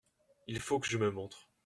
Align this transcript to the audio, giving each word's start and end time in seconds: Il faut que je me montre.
Il 0.47 0.59
faut 0.61 0.79
que 0.79 0.87
je 0.87 0.97
me 0.97 1.11
montre. 1.11 1.47